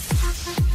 Thank 0.00 0.58
you. 0.58 0.67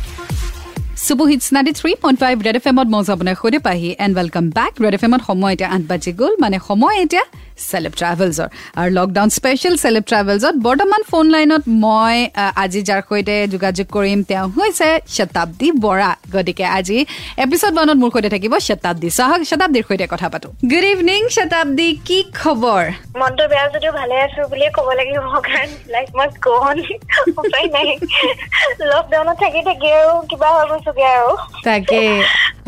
চুবু 1.08 1.24
hits 1.32 1.48
ninety 1.56 1.74
three 1.80 1.92
point 2.04 2.18
five 2.24 2.36
red 2.46 2.58
F 2.60 2.66
এমত 2.72 2.88
মজা 2.96 3.12
আপোনাৰ 3.16 3.36
সৈতে 3.42 3.60
পাহি 3.68 3.90
and 4.04 4.14
welcome 4.20 4.46
back 4.58 4.74
red 4.84 4.94
F 4.98 5.04
এমত 5.08 5.22
সময় 5.30 5.54
এতিয়া 5.56 5.70
আঠ 5.76 5.84
বাজি 5.90 6.12
গ'ল 6.20 6.34
মানে 6.44 6.58
সময় 6.68 6.96
এতিয়া 7.04 7.24
চেলেব 7.70 7.94
ট্ৰেভেলছৰ 8.00 8.50
আৰু 8.80 8.90
লকডাউন 9.00 9.30
স্পেচিয়েল 9.38 9.76
চেলেব 9.84 10.04
ট্ৰেভেলছত 10.12 10.56
বৰ্তমান 10.68 11.02
ফোন 11.10 11.26
লাইনত 11.36 11.64
মই 11.84 12.16
আজি 12.64 12.82
যাৰ 12.90 13.02
সৈতে 13.10 13.36
যোগাযোগ 13.54 13.88
কৰিম 13.96 14.20
তেওঁ 14.30 14.48
হৈছে 14.56 14.90
শতাব্দী 15.16 15.68
বৰা। 15.86 16.12
গতিকে 16.34 16.66
আজি 16.78 16.98
এপিছড 17.46 17.74
ওৱানত 17.78 17.98
মোৰ 18.02 18.10
সৈতে 18.14 18.30
থাকিব 18.36 18.54
শতাব্দী 18.68 19.10
চাহক। 19.18 19.42
শতাব্দীৰ 19.52 19.84
সৈতে 19.90 20.06
কথা 20.14 20.28
পাতো। 20.34 20.48
গুড 20.72 20.86
ইভিনিং 20.94 21.22
শতাব্দী 21.38 21.90
কি 22.08 22.20
খবৰ? 22.40 22.84
মনটো 23.22 23.44
বেয়া 23.52 23.66
যদিও 23.74 23.94
ভালে 24.00 24.16
আছো 24.26 24.42
বুলিয়ে 24.52 24.70
ক'ব 24.78 24.88
লাগিব 25.00 25.26
কাৰণ 25.48 25.70
লাইফ 25.94 26.10
গ'ন 26.46 26.78
উপায় 27.42 27.68
নাই। 27.76 27.88
লকডাউনত 28.92 29.38
থাকি 29.44 29.62
থাকি 29.70 29.88
আৰু 30.00 30.14
কিবা 30.30 30.50
হৈ 30.56 30.66
গৈছোগে 30.94 31.06
আৰু। 31.16 31.32
তাকে। 31.64 32.02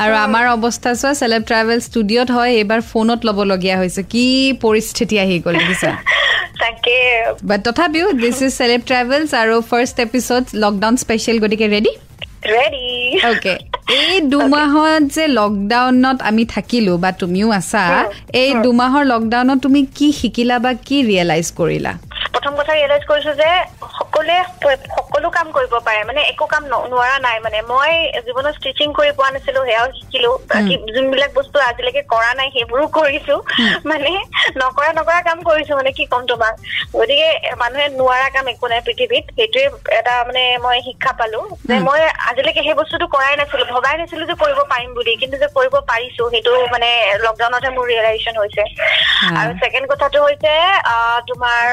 আৰু 0.03 0.13
আমাৰ 0.25 0.43
অৱস্থা 0.55 0.91
চোৱা 1.01 1.13
চেলেব 1.21 1.41
ট্ৰেভেল 1.49 1.79
ষ্টুডিঅ'ত 1.87 2.29
হয় 2.37 2.51
এইবাৰ 2.59 2.81
ফোনত 2.91 3.19
ল'বলগীয়া 3.27 3.75
হৈছে। 3.81 4.01
কি 4.13 4.25
পৰিস্থিতি 4.63 5.15
আহি 5.23 5.37
গ'ল 5.45 5.55
দেখিছা? 5.61 5.91
তাকে। 6.61 6.97
বাট 7.49 7.59
তথাপিও 7.67 8.07
দিছ 8.23 8.37
ইজ 8.41 8.51
চেলেব 8.59 8.81
ট্ৰেভেলছ 8.89 9.29
আৰু 9.43 9.55
ফাৰ্ষ্ট 9.71 9.95
এপিছড 10.07 10.43
লকডাউন 10.63 10.95
স্পেচিয়েল 11.03 11.37
গতিকে 11.43 11.65
ৰেডি 11.75 11.91
ৰেডি 12.53 12.85
অ'কে 13.31 13.55
এই 14.01 14.15
দুমাহত 14.33 15.01
যে 15.15 15.23
লকডাউনত 15.39 16.17
আমি 16.29 16.43
থাকিলো 16.55 16.93
বা 17.03 17.11
তুমিও 17.21 17.47
আছা 17.59 17.83
এই 18.41 18.51
দুমাহৰ 18.65 19.03
লকডাউনত 19.13 19.57
তুমি 19.65 19.81
কি 19.97 20.07
শিকিলা 20.19 20.57
বা 20.65 20.71
কি 20.87 20.97
ৰিয়েলাইজ 21.09 21.47
কৰিলা? 21.59 21.93
প্ৰথম 22.45 22.57
কথা 22.59 22.73
ৰিয়েলাইজ 22.73 23.03
কৰিছো 23.05 23.31
যে 23.35 23.49
সকলোৱে 23.91 24.37
সকলো 24.89 25.27
কাম 25.31 25.47
কৰিব 25.51 25.73
পাৰে। 25.81 26.01
মানে 26.03 26.21
একো 26.31 26.45
কাম 26.47 26.63
নোৱাৰা 26.85 27.15
নাই 27.19 27.37
মানে। 27.41 27.57
মই 27.63 27.91
জীৱনত 28.25 28.53
ষ্টিচিং 28.57 28.87
কৰি 28.93 29.11
পোৱা 29.17 29.29
নাছিলো 29.31 29.59
সেয়াও 29.65 29.87
শিকিলো। 29.97 30.31
যোনবিলাক 30.95 31.31
বস্তু 31.33 31.57
আজিলৈকে 31.61 32.01
কৰা 32.07 32.31
নাই 32.39 32.47
সেইবোৰো 32.55 32.85
কৰিছো। 32.93 33.35
মানে 33.85 34.11
নকৰা 34.61 34.89
নকৰা 34.99 35.19
কাম 35.23 35.39
কৰিছো 35.43 35.73
মানে 35.75 35.91
কি 35.97 36.03
ক'ম 36.07 36.23
তোমাক? 36.27 36.53
গতিকে 36.95 37.29
মানুহে 37.61 37.85
নোৱাৰা 37.93 38.27
কাম 38.29 38.45
একো 38.53 38.65
নাই 38.67 38.81
পৃথিৱীত। 38.87 39.25
সেইটোৱে 39.31 39.63
এটা 39.99 40.13
মানে 40.27 40.43
মই 40.61 40.77
শিক্ষা 40.87 41.11
পালো। 41.15 41.41
যে 41.63 41.75
মই 41.81 41.99
আজিলৈকে 42.29 42.61
সেই 42.61 42.75
বস্তুটো 42.81 43.05
কৰাই 43.09 43.33
নাছিলো 43.37 43.63
ভবাই 43.67 43.95
নাছিলো 43.97 44.23
যে 44.25 44.35
কৰিব 44.35 44.59
পাৰিম 44.71 44.89
বুলি। 44.93 45.13
কিন্তু 45.21 45.35
যে 45.37 45.47
কৰিব 45.57 45.75
পাৰিছো 45.91 46.23
সেইটো 46.33 46.51
মানে 46.73 46.89
লকডাউনতহে 47.25 47.71
মোৰ 47.75 47.85
ৰিয়েলাইজেশ্যন 47.87 48.35
হৈছে। 48.41 48.63
আৰু 49.39 49.51
ছেকেণ্ড 49.61 49.85
কথাটো 49.91 50.17
হৈছে 50.25 50.53
তোমাৰ 51.29 51.63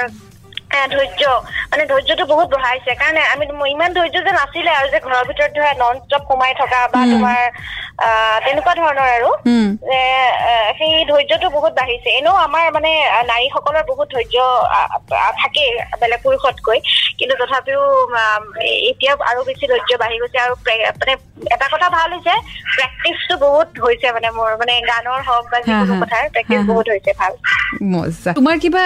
ধৈৰ্য 0.89 1.23
মানে 1.71 1.85
ধৈৰ্যটো 1.87 2.25
বহুত 2.27 2.49
বঢ়াইছে। 2.55 2.93
কাৰণ 2.97 3.17
আমি 3.27 3.45
ইমান 3.71 3.91
ধৈৰ্য 3.95 4.17
যে 4.21 4.33
নাছিলে 4.33 4.71
আৰু 4.73 4.89
যে 4.91 4.99
ঘৰৰ 5.01 5.25
ভিতৰত 5.29 5.51
ধৰা 5.53 5.73
নন 5.79 5.95
ষ্টপ 6.05 6.23
সোমাই 6.29 6.53
থকা 6.57 6.81
বা 6.89 7.03
তোমাৰ 7.07 7.41
তেনেকুৱা 8.45 8.73
ধৰণৰ 8.75 9.09
আৰু। 9.17 9.31
যে 9.83 10.01
সেই 10.79 10.93
ধৈৰ্যটো 11.11 11.49
বহুত 11.57 11.73
বাঢ়িছে। 11.81 12.09
এনেও 12.19 12.35
আমাৰ 12.47 12.65
মানে 12.77 12.91
নাৰীসকলৰ 13.31 13.85
বহুত 13.91 14.09
ধৈৰ্য 14.15 14.37
থাকে 15.43 15.65
বেলেগ 16.01 16.21
পুৰুষতকৈ। 16.25 16.79
কিন্তু 17.19 17.35
তথাপিও 17.43 17.83
এতিয়া 18.91 19.13
আৰু 19.31 19.41
বেছি 19.49 19.65
ধৈৰ্য 19.73 19.93
বাঢ়ি 20.03 20.17
গৈছে 20.23 20.39
আৰু 20.45 20.55
মানে 21.01 21.15
এটা 21.55 21.67
কথা 21.73 21.89
ভাল 21.97 22.09
হৈছে 22.15 22.35
প্ৰেক্টিচটো 22.77 23.35
বহুত 23.45 23.69
হৈছে 23.85 24.07
মানে 24.17 24.29
মোৰ 24.39 24.51
মানে 24.61 24.75
গানৰ 24.91 25.21
হওক 25.29 25.45
বা 25.53 25.59
যিকোনো 25.67 25.95
কথাৰ 26.03 26.25
প্ৰেক্টিচ 26.35 26.63
বহুত 26.71 26.87
হৈছে 26.89 27.13
ভাল। 27.21 27.33
তোমাৰ 28.29 28.57
কিবা 28.59 28.85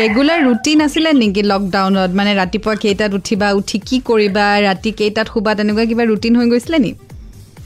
ৰেগুলাৰ 0.00 0.38
ৰুটিন 0.48 0.78
আছিলে 0.86 1.10
নেকি 1.14 1.42
লকডাউনত 1.46 2.10
মানে 2.14 2.30
ৰাতিপুৱা 2.40 2.74
কেইটাত 2.84 3.10
উঠিবা 3.20 3.48
উঠি 3.60 3.78
কি 3.88 3.96
কৰিবা 4.04 4.46
ৰাতি 4.68 4.90
কেইটাত 5.00 5.26
শুবা 5.34 5.52
তেনেকুৱা 5.58 5.84
কিবা 5.90 6.04
ৰুটিন 6.12 6.32
হৈ 6.36 6.46
গৈছিলে 6.52 6.78
নেকি 6.78 7.05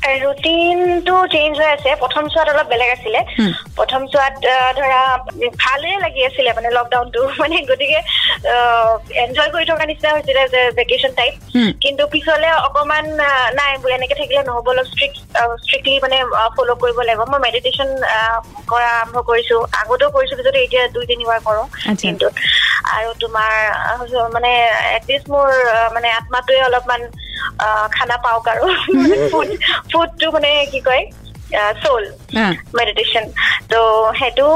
ৰুটিনটো 0.03 1.15
চেঞ্জ 1.27 1.53
হৈ 1.59 1.69
আছে। 1.73 1.91
প্ৰথম 1.95 2.25
চোৱাত 2.29 2.49
অলপ 2.49 2.67
বেলেগ 2.67 2.91
আছিলে। 2.91 3.21
প্ৰথম 3.77 4.01
চোৱাত 4.07 4.35
ধৰা 4.77 5.01
ভালেই 5.59 5.97
লাগি 6.01 6.21
আছিলে 6.25 6.51
মানে 6.53 6.71
লকডাউনটো 6.71 7.21
মানে 7.41 7.57
গতিকে 7.71 7.99
এনজয় 9.17 9.51
কৰি 9.51 9.65
থকা 9.65 9.85
নিচিনা 9.87 10.11
হৈছিলে 10.13 10.43
যে 10.49 10.63
ভেকেশ্যন 10.71 11.13
টাইপ 11.13 11.35
কিন্তু 11.81 12.07
পিছলে 12.07 12.49
অকমান 12.69 13.05
নাই 13.55 13.71
এনেকে 13.93 14.15
থাকিলে 14.15 14.41
নহ'ব। 14.43 14.67
অলপ 14.69 14.87
ষ্ট্ৰিক্ট 14.87 15.17
ষ্ট্ৰিক্টলি 15.65 15.95
মানে 16.03 16.19
ফ'ল' 16.57 16.75
কৰিব 16.83 16.99
লাগিব। 17.01 17.23
মই 17.33 17.41
মেডিটেশ্যন 17.41 17.89
কৰা 18.69 18.89
আৰম্ভ 19.01 19.17
কৰিছো। 19.31 19.57
আগতেও 19.83 20.11
কৰিছিলো 20.11 20.43
যদি 20.43 20.59
এতিয়া 20.59 20.83
দুই 20.89 21.05
তিনিবাৰ 21.07 21.39
কৰো। 21.45 21.63
দিনটোত 22.03 22.35
আৰু 22.97 23.11
তোমাৰ 23.21 23.53
মানে 24.33 24.51
এটলিষ্ট 24.97 25.27
মোৰ 25.29 25.49
মানে 25.95 26.09
আত্মাটোৱে 26.11 26.63
অলপমান 26.63 27.01
খানা 27.93 28.17
পাওক 28.25 28.45
আৰু। 28.49 28.65
ফুডটো 29.91 30.27
মানে 30.31 30.51
কি 30.73 30.81
কয় 30.83 31.05
চ'ল 31.83 32.05
মেডিটেশ্যন 32.79 33.25
ত' 33.71 33.79
সেইটো 34.19 34.47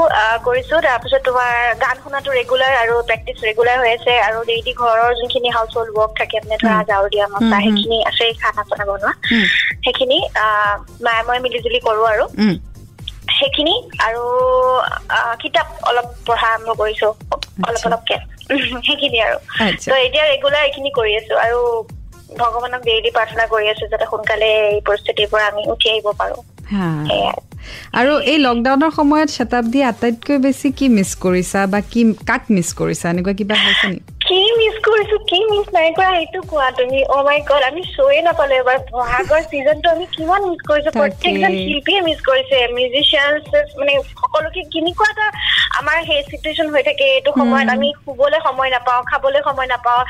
কৰিছো 0.45 0.75
তাৰপিছত 0.85 1.21
তোমাৰ 1.21 1.51
গান 1.81 1.95
শুনাটো 2.03 2.29
ৰেগুলাৰ 2.31 2.73
আৰু 2.81 2.93
প্ৰেক্টিচ 3.09 3.37
ৰেগুলাৰ 3.43 3.77
হৈ 3.81 3.89
আছে 3.93 4.13
আৰু 4.27 4.37
ডেইলি 4.43 4.73
ঘৰৰ 4.73 5.11
যোনখিনি 5.19 5.49
হাউচ 5.55 5.71
হোল্ড 5.77 5.91
ৱৰ্ক 5.97 6.11
থাকে 6.19 6.37
মানে 6.43 6.55
ধৰা 6.61 6.77
জাৰু 6.83 7.05
দিয়া 7.09 7.25
মচা 7.27 7.57
সেইখিনি 7.65 7.97
আছে 8.05 8.25
খানা 8.41 8.61
চানা 8.69 8.85
বনোৱা। 8.85 9.11
সেইখিনি 9.85 10.17
মায়ে 11.01 11.23
মই 11.27 11.37
মিলি 11.39 11.59
জুলি 11.65 11.79
কৰো 11.87 12.01
আৰু। 12.05 12.25
সেইখিনি 13.35 13.73
আৰু 13.99 14.23
কিতাপ 15.41 15.67
অলপ 15.83 16.07
পঢ়া 16.27 16.47
আৰম্ভ 16.49 16.69
কৰিছো 16.81 17.07
অলপ 17.67 17.83
অলপকে। 17.85 18.17
সেইখিনি 18.85 19.17
আৰু। 19.21 19.37
ত' 19.83 19.97
এতিয়া 20.05 20.23
ৰেগুলাৰ 20.25 20.61
এইখিনি 20.63 20.89
কৰি 20.91 21.11
আছো 21.17 21.33
আৰু 21.37 21.59
ভগৱানক 22.41 22.81
ডেইলি 22.89 23.09
প্ৰাৰ্থনা 23.17 23.45
কৰি 23.53 23.65
আছো 23.73 23.85
যাতে 23.93 24.05
সোনকালে 24.11 24.49
এই 24.71 24.81
পৰিস্থিতিৰ 24.87 25.27
পৰা 25.31 25.45
আমি 25.51 25.61
উঠি 25.73 25.87
আহিব 25.93 26.07
পাৰো। 26.21 26.37
আৰু 27.99 28.13
এই 28.31 28.37
লকডাউনৰ 28.45 28.91
সময়ত 28.99 29.29
শতাব্দী 29.37 29.79
আটাইতকৈ 29.91 30.37
বেছি 30.45 30.67
কি 30.79 30.85
মিছ 30.97 31.11
কৰিছা 31.25 31.59
বা 31.73 31.79
কি 31.91 32.01
কাক 32.29 32.43
মিছ 32.55 32.69
কৰিছা? 32.81 33.05
এনেকুৱা 33.13 33.33
কিবা 33.39 33.55
হৈছে 33.63 33.87
নেকি? 33.91 34.03
কি 34.27 34.39
মিছ 34.59 34.75
কৰিছো 34.87 35.17
কি 35.29 35.39
মিছ 35.51 35.67
নাই 35.73 35.89
কৰা 35.97 36.11
সেইটো 36.17 36.39
কোৱা 36.51 36.67
তুমি। 36.79 36.99
অ 37.15 37.17
মাই 37.27 37.39
গড 37.49 37.63
আমি 37.69 37.81
শ্বয়ে 37.95 38.21
নাপালো 38.27 38.53
এবাৰ। 38.61 38.77
বহাগৰ 38.91 39.41
চিজনটো 39.51 39.87
আমি 39.95 40.05
কিমান 40.15 40.41
মিছ 40.49 40.61
কৰিছো। 40.69 40.89
প্ৰত্যেকজন 40.99 41.51
শিল্পীয়ে 41.63 42.01
মিছ 42.07 42.19
কৰিছে। 42.29 42.57
মিউজিচিয়ানছ 42.77 43.49
মানে 43.79 43.93
সকলোকে 44.21 44.61
কেনেকুৱা 44.73 45.09
এটা 45.13 45.27
আমাৰ 45.75 45.97
সেই 46.07 46.21
চিটুৱেশ্যন 46.29 46.67
হৈ 46.73 46.83
থাকে 46.83 47.05
এইটো 47.11 47.31
সময়ত 47.37 47.67
আমি 47.69 47.89
শুবলৈ 48.03 48.39
সময় 48.43 48.69
নাপাওঁ 48.69 49.01
খাবলৈ 49.11 49.41
সময় 49.45 49.67
নাপাওঁ 49.67 50.01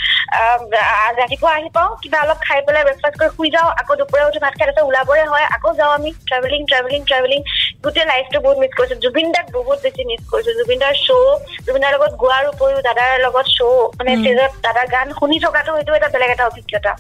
ৰাতিপুৱা 1.20 1.52
আহি 1.54 1.70
পাওঁ 1.74 1.90
কিবা 2.02 2.20
অলপ 2.22 2.40
খাই 2.42 2.60
পেলাই 2.66 2.84
ব্ৰেকফাষ্ট 2.88 3.16
কৰি 3.20 3.32
শুই 3.38 3.50
যাওঁ 3.56 3.70
আকৌ 3.74 3.94
দুপৰীয়া 4.02 4.28
উঠি 4.30 4.40
ভাত 4.40 4.54
খাই 4.56 4.66
তাৰপিছত 4.66 4.86
ওলাবৰে 4.86 5.24
হয় 5.32 5.46
আকৌ 5.56 5.70
যাওঁ 5.80 5.92
আমি 5.94 6.10
ট্ৰেভেলিং 6.28 6.62
ট্ৰেভেলিং 6.72 7.02
ট্ৰেভেলিং 7.10 7.40
গোটেই 7.86 8.06
লাইফটো 8.12 8.40
বহুত 8.46 8.58
মিছ 8.62 8.72
কৰিছো। 8.78 8.96
জুবিন 9.04 9.28
দাক 9.36 9.46
বহুত 9.58 9.78
বেছি 9.86 10.02
মিছ 10.10 10.22
কৰিছো। 10.32 10.52
জুবিন 10.60 10.80
দাৰ 10.84 10.94
শ্ব' 11.06 11.38
জুবিন 11.66 11.82
দাৰ 11.84 11.94
লগত 11.96 12.14
গোৱাৰ 12.24 12.44
উপৰিও 12.54 12.82
দাদাৰ 12.88 13.12
লগত 13.26 13.46
শ্ব' 13.56 13.86
মানে 13.98 14.12
ষ্টেজত 14.22 14.52
দাদাৰ 14.66 14.88
গান 14.96 15.08
শুনি 15.20 15.38
থকাটো 15.46 15.72
সেইটো 15.78 15.92
এটা 16.00 16.10
বেলেগ 16.16 16.30
এটা 16.36 16.46
অভিজ্ঞতা। 16.52 16.92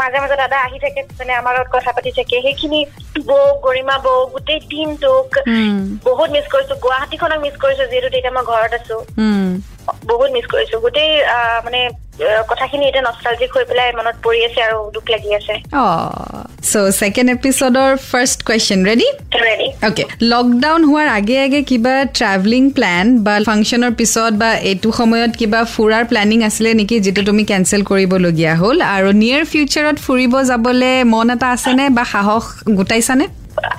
মাজে 0.00 0.18
মাজে 0.22 0.36
দাদা 0.42 0.56
আহি 0.66 0.78
থাকে 0.84 1.00
মানে 1.18 1.32
আমাৰ 1.40 1.52
লগত 1.56 1.68
কথা 1.76 1.90
পাতি 1.92 2.10
থাকে। 2.18 2.36
সেইখিনি 2.46 2.80
বৌ 3.28 3.40
গৰিমা 3.66 3.96
বৌ 4.06 4.16
গোটেই 4.34 4.60
টিমটোক 4.70 5.28
বহুত 6.08 6.28
মিছ 6.34 6.46
কৰিছো। 6.54 6.74
গুৱাহাটীখনক 6.84 7.40
মিছ 7.44 7.56
কৰিছো 7.62 7.84
যিহেতু 7.90 8.08
তেতিয়া 8.14 8.34
মই 8.36 8.44
ঘৰত 8.50 8.72
আছো। 8.78 8.96
বহুত 10.10 10.30
মিছ 10.30 10.46
কৰিছো। 10.52 10.76
গোটেই 10.84 11.10
মানে 11.64 11.80
কথাখিনি 12.50 12.84
এতিয়া 12.88 13.04
নষ্টালজিক 13.08 13.50
হৈ 13.56 13.64
পেলাই 13.70 13.88
মনত 13.98 14.16
পৰি 14.26 14.40
আছে 14.48 14.60
আৰু 14.68 14.78
দুখ 14.94 15.04
লাগি 15.14 15.30
আছে। 15.38 15.54
চ' 16.62 16.90
second 17.00 17.28
এপিছডৰ 17.36 17.90
first 18.10 18.38
question 18.46 18.80
ready 18.88 19.08
ready 19.44 19.68
okay 19.88 20.04
lockdown 20.32 20.80
হোৱাৰ 20.84 21.08
আগে 21.18 21.36
আগে 21.46 21.60
কিবা 21.70 21.94
ট্ৰেভেলিং 22.18 22.62
প্লেন 22.76 23.04
বা 23.26 23.34
ফাংচনৰ 23.48 23.92
পিছত 23.98 24.32
বা 24.42 24.50
এইটো 24.70 24.88
সময়ত 24.92 25.32
কিবা 25.40 25.60
ফুৰাৰ 25.74 26.04
প্লেনিং 26.10 26.38
আছিলে 26.48 26.70
নেকি 26.74 26.96
যিটো 27.00 27.22
তুমি 27.28 27.42
কেঞ্চেল 27.50 27.82
কৰিবলগীয়া 27.90 28.52
হ'ল? 28.60 28.76
আৰু 28.96 29.08
নিয়েৰ 29.22 29.44
ফিউচাৰত 29.52 29.96
ফুৰিব 30.06 30.32
যাবলৈ 30.50 30.94
মন 31.12 31.26
এটা 31.30 31.46
আছেনে 31.56 31.84
বা 31.96 32.04
সাহস 32.12 32.44
গোটাইছানে? 32.78 33.26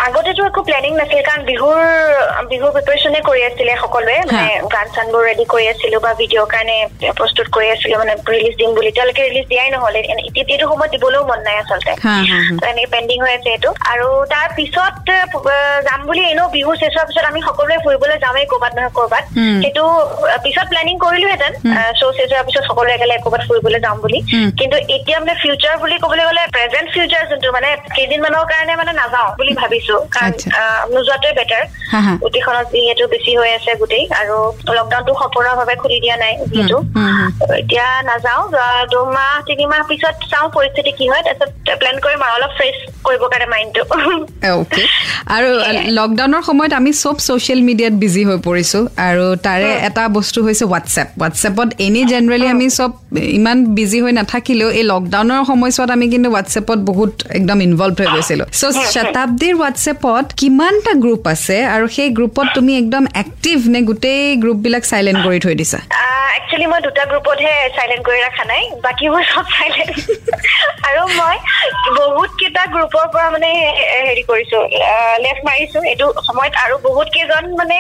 আগতেতো 0.06 0.42
একো 0.50 0.62
প্লেনিং 0.68 0.92
নাছিল 1.00 1.22
কাৰণ 1.28 1.42
বিহুৰ 1.50 1.80
বিহুৰ 2.52 2.72
প্ৰিপেৰেশ্যনে 2.76 3.20
কৰি 3.30 3.42
আছিলে 3.50 3.74
সকলোৱে 3.84 4.16
মানে 4.30 4.46
গান 4.76 4.88
চানবোৰ 4.96 5.22
ৰেডি 5.30 5.46
কৰি 5.54 5.66
আছিলো 5.74 5.98
বা 6.06 6.12
ভিডিঅ'ৰ 6.22 6.48
কাৰণে 6.54 6.78
প্ৰস্তুত 7.20 7.48
কৰি 7.56 7.68
আছিলো 7.76 7.96
মানে 8.02 8.14
ৰিলিজ 8.34 8.54
দিম 8.62 8.72
বুলি। 8.78 8.90
তেওঁলোকে 8.98 9.22
ৰিলিজ 9.28 9.46
দিয়াই 9.52 9.70
নহলে 9.76 10.00
এইটো 10.52 10.66
সময়ত 10.72 10.92
দিবলৈও 10.96 11.24
মন 11.30 11.40
নাই 11.48 11.56
আচলতে। 11.62 11.92
এনেকে 12.70 12.92
পেণ্ডিং 12.94 13.18
হৈ। 13.24 13.32
আছে 13.38 13.50
এইটো। 13.56 13.70
আৰু 13.94 14.08
তাৰ 14.34 14.48
পিছত 14.58 14.94
যাম 15.88 16.02
বুলি 16.08 16.22
এনেও 16.32 16.48
বিহু 16.56 16.72
শেষ 16.82 16.92
হোৱাৰ 16.96 17.08
পিছত 17.10 17.26
আমি 17.32 17.40
সকলোৱে 17.48 17.78
ফুৰিবলৈ 17.86 18.18
যামেই 18.26 18.46
ক'ৰবাত 18.52 18.72
নহয় 18.78 18.94
ক'ৰবাত। 18.98 19.24
সেইটো 19.64 19.84
পিছত 20.46 20.66
প্লেনিং 20.72 20.96
কৰিলোহেঁতেন। 21.06 21.54
শ্ব' 22.00 22.16
শেষ 22.18 22.28
হোৱাৰ 22.32 22.46
পিছত 22.48 22.64
সকলোৱে 22.70 22.94
একেলগে 22.98 23.20
ক'ৰবাত 23.26 23.42
ফুৰিবলৈ 23.50 23.80
যাম 23.86 23.98
বুলি। 24.04 24.20
কিন্তু 24.60 24.78
এতিয়া 24.96 25.18
মানে 25.20 25.34
ফিউচাৰ 25.42 25.76
বুলি 25.84 25.96
ক'বলৈ 26.04 26.24
গ'লে 26.30 26.44
প্ৰেজেণ্ট 26.56 26.88
ফিউচাৰ 26.94 27.24
যোনটো 27.32 27.50
মানে 27.58 27.70
কেইদিনমানৰ 27.96 28.46
কাৰণে 28.52 28.74
মানে 28.82 28.92
নাযাওঁ 29.02 29.30
বুলি 29.40 29.54
ভাবি 29.54 29.67
ভাবিছো 29.68 29.96
কাৰণ 30.12 30.34
নোযোৱাটোৱে 30.94 31.32
বেটাৰ। 31.34 31.64
উটিখনত 32.22 32.66
যিহেতু 32.72 33.04
বেছি 33.08 33.32
হৈ 33.38 33.52
আছে 33.54 33.72
গোটেই 33.76 34.04
আৰু 34.14 34.36
লকডাউনটো 34.78 35.14
সম্পূৰ্ণভাৱে 35.22 35.76
খুলি 35.78 35.98
দিয়া 36.00 36.18
নাই 36.18 36.34
যিহেতু। 36.50 36.78
এতিয়া 37.62 37.88
নাযাওঁ 38.10 38.44
দুমাহ 38.94 39.34
তিনিমাহ 39.48 39.82
পিছত 39.90 40.16
চাওঁ 40.32 40.48
পৰিস্থিতি 40.56 40.92
কি 41.00 41.06
হয় 41.12 41.24
তাৰপিছত 41.28 41.52
প্লেন 41.82 41.96
কৰিম 42.04 42.22
আৰু 42.26 42.34
অলপ 42.38 42.52
ফ্ৰেছ 42.58 42.76
কৰিবৰ 43.06 43.30
কাৰণে 43.34 43.48
মাইণ্ডটো 43.54 43.84
অ'কে 44.54 44.84
আৰু 45.36 45.50
লকডাউনৰ 46.00 46.42
সময়ত 46.50 46.74
আমি 46.80 46.92
চব 47.04 47.16
ছ'চিয়েল 47.28 47.62
মিডিয়াত 47.70 47.94
বিজি 48.04 48.24
হৈ 48.30 48.38
পৰিছোঁ। 48.48 48.84
আৰু 49.10 49.26
তাৰে 49.48 49.70
এটা 49.88 50.04
বস্তু 50.18 50.40
হৈছে 50.46 50.64
হোৱাটছএপ 50.72 51.08
হোৱাটছএপত 51.20 51.68
এনেই 51.86 52.06
জেনেৰেলি 52.12 52.48
আমি 52.56 52.68
চব 52.80 52.92
ইমান 53.40 53.58
বিজি 53.78 54.00
হৈ 54.04 54.14
নাথাকিলেও 54.20 54.70
এই 54.80 54.86
লকডাউনৰ 54.94 55.42
সময়ছোৱাত 55.52 55.90
আমি 55.98 56.06
কিন্তু 56.14 56.28
হোৱাটছএপত 56.34 56.80
বহুত 56.90 57.12
একদম 57.38 57.58
ইনভলভ 57.68 57.94
হৈ 58.02 58.08
গৈছিলোঁ। 58.16 58.48
চ' 58.60 58.74
শতাব্দীৰ 58.96 59.54
হোৱাটছএপত 59.60 60.26
কিমানটা 60.42 60.92
গ্ৰুপ 61.04 61.24
আছে? 61.34 61.58
আৰু 61.74 61.86
সেই 61.96 62.10
গ্ৰুপত 62.18 62.48
তুমি 62.58 62.72
একদম 62.82 63.04
এক্টিভ 63.24 63.58
নে 63.74 63.80
গোটেই 63.90 64.22
গ্ৰুপবিলাক 64.44 64.84
চাইলেণ্ট 64.92 65.20
কৰি 65.28 65.40
থৈ 65.46 65.56
দিছা? 65.62 65.80
একচুৱেলি 66.36 66.68
মই 66.72 66.82
দুটা 66.88 67.04
গ্ৰুপতহে 67.12 67.54
চাইলেণ্ট 67.78 68.04
কৰি 68.08 68.20
ৰখা 68.26 68.44
নাই 68.52 68.64
বাকীবোৰ 68.86 69.24
চব 69.32 69.46
চাইলেণ্ট 69.56 69.96
আৰু 70.90 71.02
মই 71.20 71.38
বহুত 72.00 72.32
কেইটা 72.40 72.64
গ্ৰুপৰ 72.74 73.06
পৰা 73.14 73.28
মানে 73.36 73.50
হেৰি 74.08 74.24
কৰিছো 74.32 74.58
লেফ্ট 75.26 75.44
মাৰিছো। 75.50 75.80
এইটো 75.92 76.06
সময়ত 76.28 76.54
আৰু 76.64 76.76
বহুত 76.88 77.08
কেইজন 77.16 77.44
মানে 77.60 77.78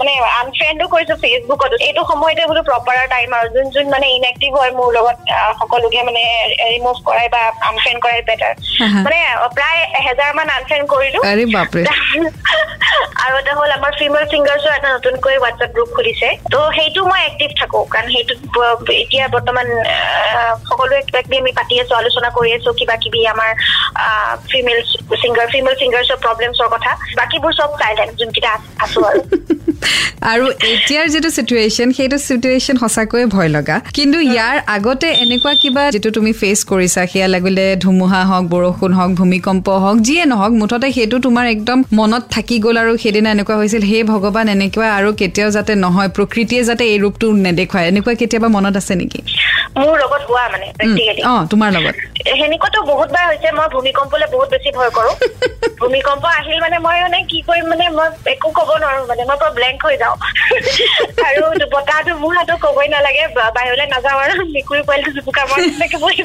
মানে 0.00 0.12
আনফ্ৰেণ্ডো 0.42 0.86
কৰিছো 0.94 1.14
ফেচবুকত 1.22 1.72
এইটো 1.88 2.02
সময়তে 2.10 2.42
বোলো 2.50 2.62
প্ৰপাৰ 2.70 2.96
টাইম 3.14 3.28
আৰু 3.38 3.48
যোন 3.56 3.66
যোন 3.76 3.86
মানে 3.94 4.06
ইনএক্টিভ 4.16 4.50
হয় 4.60 4.72
মোৰ 4.78 4.88
লগত 4.98 5.16
সকলোকে 5.60 6.00
মানে 6.08 6.22
ৰিমুভ 6.72 6.96
কৰাই 7.08 7.28
বা 7.34 7.42
আনফ্ৰেণ্ড 7.70 7.98
কৰাই 8.04 8.20
বেটাৰ। 8.28 8.54
মানে 9.06 9.18
প্ৰায় 9.56 9.80
এহেজাৰ 10.00 10.30
মান 10.38 10.48
আনফ্ৰেণ্ড 10.58 10.86
কৰিলো 10.94 11.20
আৰে 13.26 13.38
এটা 13.42 13.52
হ'ল 13.58 13.70
আমাৰ 13.78 13.92
ফিমেল 14.00 14.24
ছিংগাৰ্ছৰ 14.32 14.72
এটা 14.78 14.88
নতুনকৈ 14.94 15.36
হোৱাটছএপ 15.38 15.70
গ্ৰুপ 15.76 15.90
খুলিছে। 15.96 16.28
ত' 16.52 16.56
সেইটো 16.76 17.00
মই 17.10 17.20
এক্টিভ 17.28 17.50
থাকো 17.60 17.78
কাৰণ 17.94 18.08
সেইটোত 18.14 18.40
এতিয়া 19.02 19.24
বৰ্তমান 19.34 19.66
সকলোৱে 20.68 21.00
কিবা 21.06 21.20
কিবি 21.22 21.36
আমি 21.38 21.52
পাতি 21.52 21.74
আছো 21.80 21.94
আলোচনা 21.94 22.28
কৰি 22.36 22.50
আছো 22.56 22.70
কিবা 22.72 22.96
কিবি 23.02 23.20
আমাৰ 23.26 23.50
ফিমেল 24.50 24.78
ছিংগাৰ 25.22 25.46
ফিমেল 25.54 25.74
ছিংগাৰ্ছৰ 25.82 26.18
প্ৰব্লেমছৰ 26.24 26.68
কথা। 26.74 26.90
বাকীবোৰ 27.16 27.52
চব 27.52 27.70
চাইলেণ্ট 27.82 28.12
যোনকেইটা 28.20 28.50
আছ- 28.52 28.74
আছো 28.84 29.00
আৰু। 29.10 29.20
আৰু 30.32 30.46
এতিয়াৰ 30.72 31.06
যিটো 31.08 31.30
চিটুৱেশ্যন 31.30 31.88
সেইটো 31.92 32.16
চিটুৱেশ্যন 32.18 32.76
সঁচাকৈয়ে 32.76 33.26
ভয় 33.26 33.48
লগা। 33.48 33.76
কিন্তু 33.94 34.18
ইয়াৰ 34.20 34.56
আগতে 34.66 35.08
এনেকুৱা 35.24 35.54
কিবা 35.54 35.82
যিটো 35.90 36.10
তুমি 36.10 36.32
ফেচ 36.32 36.58
কৰিছা 36.64 37.00
সেয়া 37.06 37.28
লাগিলে 37.28 37.64
ধুমুহা 37.76 38.20
হওক 38.24 38.44
বৰষুণ 38.50 38.92
হওক 38.92 39.10
ভূমিকম্প 39.10 39.66
হওক 39.84 39.98
যিয়ে 39.98 40.24
নহওক 40.24 40.52
মুঠতে 40.52 40.88
সেইটো 40.92 41.16
তোমাৰ 41.18 41.46
একদম 41.46 41.78
মনত 41.92 42.22
থাকি 42.30 42.56
গ'ল 42.58 42.76
আৰু 42.76 42.92
সেইদিনা 43.16 43.30
এনেকুৱা 43.36 43.56
হৈছিল 43.60 43.82
হে 43.90 43.98
ভগৱান 44.08 44.46
এনেকুৱা 44.54 44.86
আৰু 44.98 45.10
কেতিয়াও 45.20 45.50
যাতে 45.56 45.72
নহয় 45.84 46.10
প্ৰকৃতিয়ে 46.16 46.62
যাতে 46.68 46.84
এই 46.92 46.98
ৰূপটো 47.04 47.26
নেদেখুৱায়। 47.46 47.86
এনেকুৱা 47.90 48.14
কেতিয়াবা 48.20 48.48
মনত 48.56 48.74
আছে 48.80 48.94
নেকি? 49.00 49.20
মোৰ 49.76 49.94
লগত 49.98 50.22
হোৱা 50.28 50.44
মানে 50.52 50.66
তোমাৰ 51.50 51.70
লগত। 51.76 51.94
সেনেকুৱাতো 52.38 52.78
বহুতবাৰ 52.82 53.24
হৈছে 53.28 53.48
মই 53.52 53.68
ভূমিকম্পলে 53.68 54.26
বহুত 54.32 54.48
বেছি 54.50 54.68
ভয় 54.76 54.90
কৰো। 54.90 55.10
ভূমিকম্প 55.80 56.24
আহিল 56.32 56.58
মানে 56.60 56.76
মই 56.78 56.98
মানে 57.02 57.18
কি 57.30 57.38
কৰিম 57.48 57.66
মানে 57.68 57.84
মই 57.88 58.08
একো 58.34 58.48
ক'ব 58.50 58.70
নোৱাৰো 58.82 59.02
মানে 59.06 59.22
মই 59.24 59.36
পুৰা 59.36 59.50
ব্লেংক 59.50 59.78
হৈ 59.86 59.96
যাওঁ। 59.96 60.16
আৰু 61.26 61.42
বতাহ 61.72 61.98
ধুমুহাটো 62.02 62.54
ক'বই 62.56 62.88
নালাগে 62.88 63.24
বাহিৰলৈ 63.56 63.86
নাযাওঁ 63.86 64.20
আৰু 64.24 64.32
মেকুৰী 64.54 64.82
পোৱালিটো 64.82 65.10
জুপুকা 65.10 65.42
মই 65.50 65.60
তেনেকে 65.70 65.98
বহি 65.98 66.22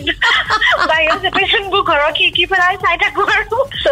বাহিৰৰ 0.89 1.17
চিটুৱেশ্যনবোৰ 1.23 1.81
ঘৰৰ 1.83 2.11
খিৰিকি 2.17 2.43
পেলাই 2.45 2.75
চাই 2.77 2.95
থাকো 2.97 3.21
আৰু। 3.35 3.57
চ' 3.83 3.87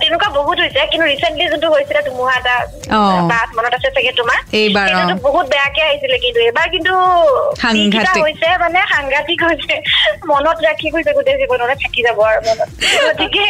তেনেকুৱা 0.00 0.28
বহুত 0.28 0.56
হৈছে 0.60 0.80
কিন্তু 0.86 1.06
ৰিচেণ্টলি 1.06 1.44
যোনটো 1.50 1.68
হৈছিলে 1.74 2.00
ধুমুহা 2.02 2.34
এটা 2.36 2.56
মনত 3.56 3.72
আছে 3.74 3.88
চাগে 3.90 4.12
তোমাৰ? 4.12 4.38
বহুত 5.22 5.46
বেয়াকে 5.46 5.82
আহিছিলে 5.82 6.16
কিন্তু 6.18 6.40
এইবাৰ 6.40 6.66
কিন্তু। 6.68 6.94
হৈছে 8.42 8.58
মানে 8.64 8.80
সাংঘাতিক 8.92 9.40
হৈছে। 9.48 9.74
মনত 10.30 10.58
ৰাখি 10.68 10.88
গৈছে 10.94 11.12
গোটেই 11.16 11.36
জীৱনতে 11.40 11.76
থাকি 11.82 12.00
যাব 12.06 12.18
আৰু 12.30 12.40
মনত। 12.48 12.68
গতিকে 13.06 13.46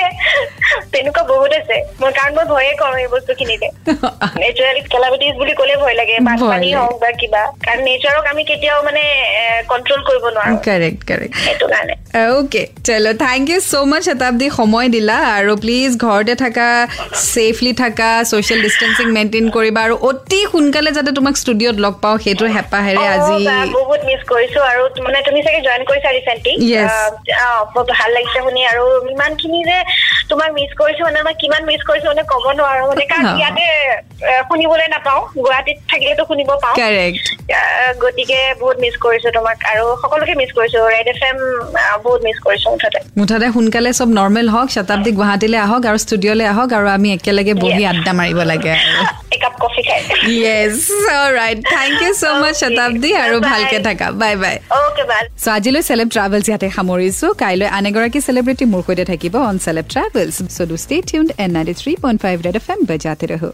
তেনেকুৱা 0.93 1.23
বহুত 1.33 1.53
আছে। 1.61 1.77
মই 2.01 2.11
কাৰণ 2.19 2.33
মই 2.37 2.47
ভয়ে 2.53 2.73
কৰো 2.81 2.97
এই 3.05 3.09
বস্তুখিনিতে। 3.15 3.69
নেচাৰেল 4.43 4.79
কেলামিটিজ 4.93 5.35
বুলি 5.41 5.53
ক'লে 5.61 5.75
ভয় 5.83 5.97
লাগে। 6.01 6.17
বানপানী। 6.29 6.69
হওক 6.79 6.97
বা 7.03 7.11
কিবা। 7.21 7.43
কাৰণ 7.67 7.81
নেচাৰক 7.89 8.25
আমি 8.33 8.43
কেতিয়াও 8.51 8.81
মানে 8.89 9.03
কন্ট্ৰল 9.71 10.01
কৰিব 10.09 10.25
নোৱাৰো। 10.35 10.57
কাৰেক্ট 10.69 11.01
কাৰেক্ট 11.11 11.35
সেইটো 11.45 11.67
কাৰণে। 11.73 11.95
অ'কে 12.25 12.63
চলো। 12.89 13.11
Thank 13.25 13.45
you 13.53 13.59
so' 13.71 13.75
much 13.91 14.03
Shatabdi. 14.09 14.47
সময় 14.59 14.89
দিলা। 14.97 15.17
আৰু 15.39 15.53
প্লিজ 15.65 15.91
ঘৰতে 16.07 16.35
থাকা 16.45 16.69
ছেফলি 17.33 17.73
থাকা 17.83 18.09
ছ'চিয়েল 18.31 18.61
ডিষ্টেঞ্চিং 18.67 19.07
মেইনটেইন 19.17 19.47
কৰিবা। 19.57 19.81
আৰু 19.87 19.95
অতি 20.11 20.41
সোনকালে 20.53 20.91
যাতে 20.97 21.11
তোমাক 21.19 21.35
ষ্টুডিঅ'ত 21.43 21.77
লগ 21.85 21.95
পাওঁ 22.03 22.17
সেইটো 22.25 22.45
হেঁপাহেৰে 22.57 23.05
আজি 23.15 23.39
বহুত 23.79 24.01
মিছ 24.09 24.21
কৰিছো 24.33 24.61
আৰু 24.71 24.83
মানে 25.07 25.19
তুমি 25.29 25.41
চাগে 25.47 25.61
জইন 25.67 25.83
কৰিছা 25.91 26.09
ৰিচেণ্টলি. 26.17 26.53
বহুত 27.75 27.89
ভাল 27.99 28.11
লাগিছে 28.17 28.39
শুনি 28.47 28.61
আৰু 28.73 28.85
ইমান 29.15 29.33
খিনি 29.41 29.59
যে 29.69 29.79
তোমাক 30.31 30.51
মিছ 30.59 30.71
কৰিছো 30.81 31.03
মানে 31.07 31.21
মই 31.27 31.35
কিমান 31.43 31.63
মিছ 31.71 31.81
কৰিছো 31.89 32.07
মানে 32.09 32.23
ক'ব 32.33 32.45
নোৱাৰো 32.59 32.83
মানে 32.91 33.05
কাৰণ 33.13 33.27
অ। 33.27 33.37
ইয়াতে 33.41 33.67
শুনিবলৈ 34.49 34.87
নাপাওঁ 34.95 35.21
গুৱাহাটীত 35.37 35.79
থাকিলেতো 35.91 36.23
শুনিব 36.31 36.51
পাওঁ 36.63 36.77
গতিকে 38.03 38.39
বহুত 38.61 38.77
মিছ 38.85 38.95
কৰিছো 39.05 39.29
তোমাক 39.37 39.57
আৰু 39.73 39.85
সকলোকে 40.03 40.35
মিছ 40.41 40.51
কৰিছো 40.59 40.79
ৰেড 40.95 41.07
এফ 41.13 41.21
এম 41.31 41.39
বহুত 42.05 42.21
মিছ 42.27 42.39
কৰিছো 42.47 42.67
মুঠতে 42.75 42.99
মুঠতে 43.19 43.47
সোনকালে 43.55 43.91
চব 44.01 44.09
নৰ্মেল 44.19 44.47
হওক 44.55 44.69
শতাব্দী 44.77 45.11
গুৱাহাটীলৈ 45.19 45.59
আহক 45.67 45.83
আৰু 45.91 45.99
ষ্টুডিঅ'লৈ 46.05 46.47
আহক 46.53 46.69
আৰু 46.79 46.87
আমি 46.97 47.09
একেলগে 47.17 47.55
বহি. 47.65 47.83
আড্ডা 47.93 48.13
মাৰিব 48.21 48.39
লাগে 48.53 48.73
একাপ 49.35 49.55
কফি 49.63 49.83
খাই 49.89 50.01
yes 50.39 50.77
right 51.39 51.59
thank 51.75 51.95
you 52.05 52.13
so' 52.21 52.25
much. 52.43 52.55
Shatabdi 52.63 53.11
আৰু. 53.25 53.37
ভালকে 53.43 53.79
থাকা 53.87 54.07
বাই 54.21 54.35
বাই 54.43 54.57
চ' 55.43 55.49
আজিলৈ 55.57 55.83
চেলেব 55.89 56.09
ট্ৰাভেলছ 56.15 56.47
ইয়াতে 56.51 56.69
সামৰিছো। 56.77 57.27
কাইলৈ 57.43 57.67
আন 57.77 57.85
এগৰাকী 57.91 58.19
চেলিব্ৰিটি 58.27 58.65
মোৰ 58.73 58.83
সৈতে 58.87 59.05
থাকিব 59.11 59.35
on 59.49 59.57
celeb 59.65 59.87
travels 59.95 60.37
so' 60.55 60.69
do 60.71 60.77
stay 60.85 60.97
tune 61.11 61.27
in 61.45 61.51
ninety 61.57 61.75
three 61.81 61.93
point 62.03 62.19
five 62.25 62.37
red 62.47 62.57
F 62.61 62.67
M 62.73 62.81
বজাতে 62.91 63.27
ৰহো। 63.33 63.51